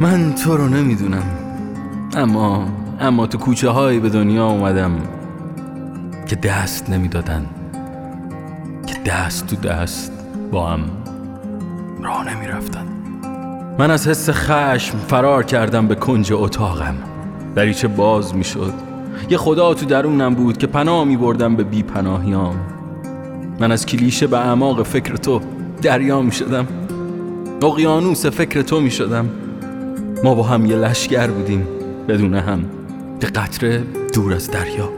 من 0.00 0.34
تو 0.34 0.56
رو 0.56 0.68
نمی‌دونم. 0.68 1.24
اما 2.16 2.68
اما 3.00 3.26
تو 3.26 3.38
کوچه 3.38 3.70
های 3.70 4.00
به 4.00 4.08
دنیا 4.08 4.46
اومدم 4.46 4.90
که 6.26 6.36
دست 6.36 6.90
نمی‌دادن. 6.90 7.46
که 8.86 8.94
دست 9.06 9.46
تو 9.46 9.56
دست 9.56 10.12
با 10.52 10.68
هم 10.68 10.80
راه 12.02 12.34
نمی‌رفتن. 12.34 12.86
من 13.78 13.90
از 13.90 14.08
حس 14.08 14.30
خشم 14.30 14.98
فرار 14.98 15.42
کردم 15.42 15.86
به 15.86 15.94
کنج 15.94 16.32
اتاقم. 16.32 16.94
دریچه 17.54 17.88
باز 17.88 18.34
می‌شد. 18.34 18.72
یه 19.30 19.36
خدا 19.38 19.74
تو 19.74 19.86
درونم 19.86 20.34
بود 20.34 20.58
که 20.58 20.66
پناه 20.66 21.04
می 21.04 21.16
بردم 21.16 21.56
به 21.56 21.64
بی 21.64 21.82
پناهیام 21.82 22.56
من 23.60 23.72
از 23.72 23.86
کلیشه 23.86 24.26
به 24.26 24.38
اعماق 24.38 24.82
فکر 24.82 25.16
تو 25.16 25.40
دریا 25.82 26.22
می 26.22 26.32
شدم 26.32 26.66
اقیانوس 27.62 28.26
فکر 28.26 28.62
تو 28.62 28.80
می 28.80 28.90
شدم 28.90 29.28
ما 30.24 30.34
با 30.34 30.42
هم 30.42 30.66
یه 30.66 30.76
لشگر 30.76 31.30
بودیم 31.30 31.66
بدون 32.08 32.34
هم. 32.34 32.64
به 33.20 33.26
قطره 33.26 33.82
دور 34.14 34.34
از 34.34 34.50
دریا. 34.50 34.88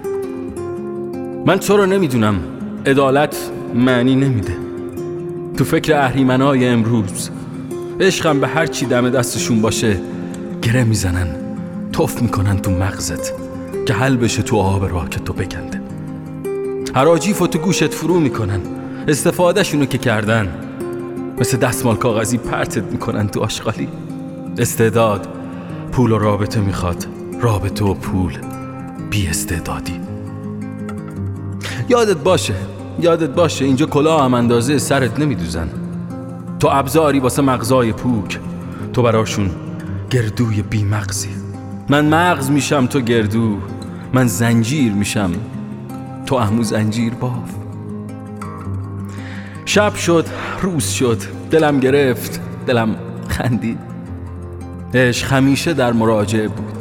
من 1.46 1.58
تو 1.58 1.76
رو 1.76 1.86
نمی‌دونم. 1.86 2.40
عدالت 2.86 3.36
معنی 3.74 4.14
نمیده. 4.14 4.56
تو 5.56 5.64
فکر 5.64 5.96
اهریمنای 5.96 6.66
امروز 6.66 7.30
عشقم 8.00 8.40
به 8.40 8.48
هر 8.48 8.66
چی 8.66 8.86
دم 8.86 9.10
دستشون 9.10 9.60
باشه 9.60 10.00
گره 10.62 10.84
می‌زنن 10.84 11.28
توف 11.92 12.22
می‌کنن 12.22 12.58
تو 12.58 12.70
مغزت 12.70 13.32
که 13.86 13.94
حل 13.94 14.16
بشه 14.16 14.42
تو 14.42 14.56
آب 14.56 14.84
راه 14.84 15.08
که 15.08 15.20
تو 15.20 15.32
بکنده 15.32 15.80
حراجیف 16.94 17.42
و 17.42 17.46
تو 17.46 17.58
گوشت 17.58 17.94
فرو 17.94 18.20
می‌کنن 18.20 18.60
استفادهشونو 19.08 19.84
که 19.84 19.98
کردن. 19.98 20.48
مثل 21.40 21.56
دستمال 21.56 21.96
کاغذی 21.96 22.38
پرتت 22.38 22.84
می‌کنن 22.84 23.28
تو 23.28 23.40
آشغالی. 23.40 23.88
استعداد. 24.60 25.28
پول 25.92 26.12
و 26.12 26.18
رابطه 26.18 26.60
می‌خواد. 26.60 27.06
رابطه 27.40 27.84
و 27.84 27.94
پول. 27.94 28.38
بی 29.10 29.26
استعدادی. 29.26 30.00
یادت 31.88 32.16
باشه. 32.16 32.54
یادت 33.00 33.30
باشه. 33.30 33.64
اینجا 33.64 33.86
کلاه 33.86 34.24
هم 34.24 34.34
اندازه 34.34 34.78
سرت 34.78 35.20
نمیدوزن. 35.20 35.68
تو 36.60 36.68
ابزاری 36.72 37.20
واسه 37.20 37.42
مغزای 37.42 37.92
پوک. 37.92 38.38
تو 38.92 39.02
براشون 39.02 39.50
گردوی 40.10 40.62
بی 40.62 40.84
مغزی. 40.84 41.30
من 41.88 42.08
مغز 42.08 42.50
میشم 42.50 42.86
تو 42.86 43.00
گردو. 43.00 43.58
من 44.12 44.26
زنجیر 44.26 44.92
میشم. 44.92 45.30
تو 46.26 46.36
امو 46.36 46.62
زنجیر 46.62 47.14
باف. 47.14 47.50
شب 49.64 49.94
شد 49.94 50.26
روز 50.62 50.88
شد. 50.88 51.18
دلم 51.50 51.80
گرفت. 51.80 52.40
دلم 52.66 52.96
خندید. 53.28 53.78
عشق 54.94 55.32
همیشه 55.32 55.74
در 55.74 55.92
مراجعه 55.92 56.48
بود. 56.48 56.74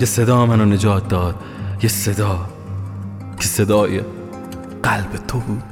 یه 0.00 0.06
صدا 0.06 0.46
منو 0.46 0.64
نجات 0.64 1.08
داد 1.08 1.34
یه 1.82 1.88
صدا 1.88 2.38
که 3.40 3.46
صدای 3.46 4.00
قلب 4.82 5.16
تو 5.28 5.38
بود. 5.38 5.62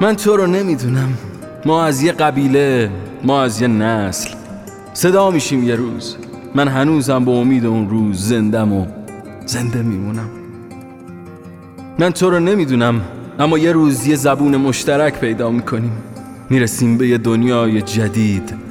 من 0.00 0.16
تو 0.16 0.36
رو 0.36 0.46
نمی‌دونم. 0.46 1.18
ما 1.66 1.84
از 1.84 2.02
یه 2.02 2.12
قبیله 2.12 2.90
ما 3.24 3.42
از 3.42 3.60
یه 3.60 3.68
نسل. 3.68 4.30
صدا 4.94 5.30
میشیم 5.30 5.64
یه 5.68 5.74
روز. 5.74 6.16
من 6.54 6.68
هنوزم 6.68 7.24
به 7.24 7.30
امید 7.30 7.66
اون 7.66 7.90
روز 7.90 8.28
زندم 8.28 8.72
و 8.72 8.86
زنده 9.46 9.82
میمونم. 9.82 10.28
من 11.98 12.10
تو 12.10 12.30
رو 12.30 12.40
نمی‌دونم 12.40 13.00
اما 13.38 13.58
یه 13.58 13.72
روز 13.72 14.06
یه 14.06 14.16
زبون 14.16 14.56
مشترک 14.56 15.20
پیدا 15.20 15.50
می‌کنیم. 15.50 15.92
می‌رسیم 16.50 16.98
به 16.98 17.08
یه 17.08 17.18
دنیای 17.18 17.82
جدید. 17.82 18.63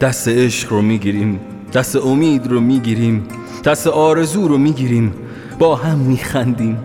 دست 0.00 0.28
عشق 0.28 0.72
رو 0.72 0.82
می‌گیریم 0.82 1.40
دست 1.72 1.96
امید 1.96 2.46
رو 2.46 2.60
می‌گیریم 2.60 3.26
دست 3.64 3.86
آرزو 3.86 4.48
رو 4.48 4.58
می‌گیریم 4.58 5.14
با 5.58 5.76
هم 5.76 5.98
میخندیم. 5.98 6.78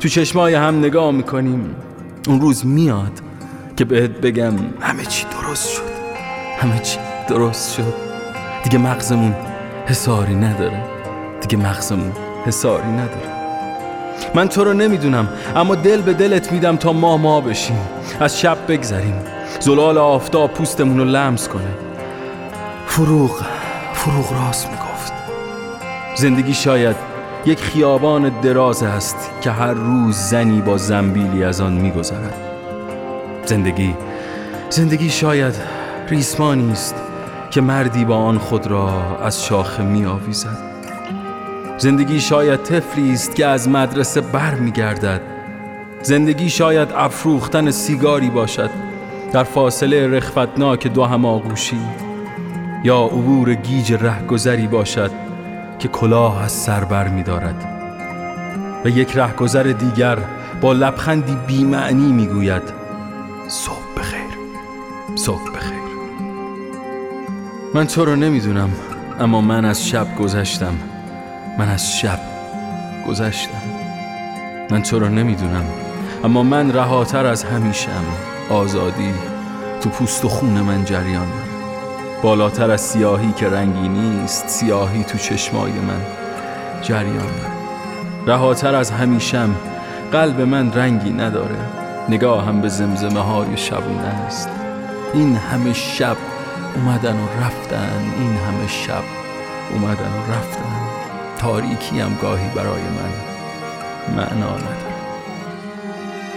تو 0.00 0.08
چشمای 0.08 0.54
هم 0.54 0.78
نگاه 0.78 1.10
می‌کنیم. 1.10 1.70
اون 2.28 2.40
روز 2.40 2.66
میاد 2.66 3.12
که 3.76 3.84
بهت 3.84 4.10
بگم 4.10 4.52
همه 4.80 5.04
چی 5.04 5.26
درست 5.26 5.68
شد. 5.68 5.82
همه 6.58 6.78
چی 6.78 6.98
درست 7.28 7.74
شد. 7.74 7.94
دیگه 8.64 8.78
مغزمون 8.78 9.34
حساری 9.86 10.34
نداره. 10.34 10.82
دیگه 11.40 11.56
مغزمون 11.56 12.12
حساری 12.46 12.88
نداره. 12.88 13.34
من 14.34 14.48
تو 14.48 14.64
رو 14.64 14.72
نمی‌دونم 14.72 15.28
اما 15.56 15.74
دل 15.74 16.02
به 16.02 16.12
دلت 16.12 16.52
میدم 16.52 16.76
تا 16.76 16.92
ما 16.92 17.16
ما 17.16 17.40
بشیم. 17.40 17.78
از 18.20 18.40
شب 18.40 18.58
بگذریم. 18.68 19.14
زلال 19.60 19.98
آفتاب 19.98 20.52
پوستمون 20.52 20.98
رو 20.98 21.04
لمس 21.04 21.48
کنه. 21.48 21.83
فروغ 22.94 23.42
فروغ 23.92 24.32
راست 24.32 24.70
می‌گفت. 24.70 25.12
زندگی 26.16 26.54
شاید 26.54 26.96
یک 27.46 27.60
خیابان 27.60 28.40
دراز 28.40 28.82
است 28.82 29.30
که 29.40 29.50
هر 29.50 29.72
روز 29.72 30.16
زنی 30.16 30.60
با 30.60 30.76
زنبیلی 30.76 31.44
از 31.44 31.60
آن 31.60 31.72
میگذرد. 31.72 32.34
زندگی 33.46 33.94
زندگی 34.70 35.10
شاید 35.10 35.54
ریسمانی 36.08 36.72
است 36.72 36.94
که 37.50 37.60
مردی 37.60 38.04
با 38.04 38.16
آن 38.16 38.38
خود 38.38 38.66
را 38.66 39.18
از 39.22 39.44
شاخه 39.44 39.82
می 39.82 40.06
آویزد 40.06 40.58
زندگی 41.78 42.20
شاید 42.20 42.62
طفلی 42.62 43.12
است 43.12 43.34
که 43.34 43.46
از 43.46 43.68
مدرسه 43.68 44.20
بر 44.20 44.54
می 44.54 44.72
گردد 44.72 45.20
زندگی 46.02 46.50
شاید 46.50 46.92
افروختن 46.92 47.70
سیگاری 47.70 48.30
باشد. 48.30 48.70
در 49.32 49.44
فاصله 49.44 50.08
رخفتناک 50.08 50.86
دو 50.86 51.04
هماغوشی 51.04 51.80
یا 52.84 53.04
عبور 53.04 53.54
گیج 53.54 53.92
رهگذری 53.92 54.66
باشد 54.66 55.10
که 55.78 55.88
کلاه 55.88 56.42
از 56.42 56.52
سر 56.52 56.84
بر 56.84 57.08
می 57.08 57.22
دارد. 57.22 57.64
و 58.84 58.88
یک 58.88 59.16
رهگذر 59.16 59.62
دیگر 59.62 60.18
با 60.60 60.72
لبخندی 60.72 61.36
بیمعنی 61.46 62.12
می 62.12 62.26
گوید 62.26 62.62
صبح 63.48 63.94
بخیر 63.96 64.38
صبح 65.14 65.50
بخیر. 65.56 65.84
من 67.74 67.86
تو 67.86 68.04
رو 68.04 68.16
نمی‌دونم 68.16 68.70
اما 69.20 69.40
من 69.40 69.64
از 69.64 69.88
شب 69.88 70.16
گذشتم. 70.16 70.74
من 71.58 71.68
از 71.68 71.98
شب 71.98 72.18
گذشتم. 73.08 73.62
من 74.70 74.82
تو 74.82 74.98
رو 74.98 75.08
نمی‌دونم 75.08 75.64
اما 76.24 76.42
من 76.42 76.72
رهاتر 76.72 77.26
از 77.26 77.44
همیشم 77.44 78.04
آزادی 78.50 79.14
تو 79.80 79.88
پوست 79.88 80.24
و 80.24 80.28
خون 80.28 80.60
من 80.60 80.84
جریان. 80.84 81.26
بالاتر 82.24 82.70
از 82.70 82.80
سیاهی 82.80 83.32
که 83.32 83.48
رنگی 83.48 83.88
نیست 83.88 84.48
سیاهی 84.48 85.04
تو 85.04 85.18
چشمای 85.18 85.72
من. 85.72 86.00
جریان 86.82 87.30
رهاتر 88.26 88.74
از 88.74 88.90
همیشم 88.90 89.54
قلب 90.12 90.40
من 90.40 90.72
رنگی 90.72 91.10
نداره. 91.10 91.56
نگاه 92.08 92.46
هم 92.46 92.60
به 92.60 92.68
زمزمه 92.68 93.20
های 93.20 93.56
شبونه 93.56 94.06
است. 94.26 94.48
این 95.14 95.36
همه 95.36 95.72
شب 95.72 96.16
اومدن 96.76 97.16
و 97.16 97.26
رفتن 97.44 98.00
این 98.18 98.36
همه 98.36 98.68
شب 98.68 99.02
اومدن 99.72 100.12
و 100.12 100.32
رفتن. 100.32 100.76
تاریکی 101.38 102.00
هم 102.00 102.16
گاهی 102.22 102.48
برای 102.48 102.82
من. 102.82 103.12
معنا 104.16 104.56
نداره. 104.56 104.94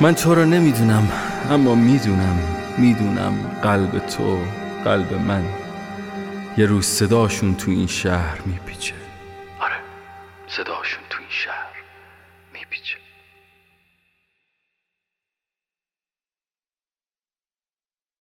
من 0.02 0.16
تو 0.16 0.36
رو 0.36 0.46
نمی‌دونم 0.46 1.08
اما 1.52 1.75
می‌دونم 1.75 2.40
می‌دونم 2.78 3.34
قلب 3.64 4.00
تو 4.00 4.38
قلب 4.86 5.14
من. 5.28 5.44
یه 6.57 6.66
روز 6.66 6.85
صداشون 6.85 7.56
تو 7.56 7.72
این 7.72 7.88
شهر 7.88 8.41
میپیچه. 8.41 8.94
آره 9.59 9.75
صداشون 10.47 11.03
تو 11.09 11.18
این 11.19 11.29
شهر 11.29 11.73
میپیچه. 12.53 12.97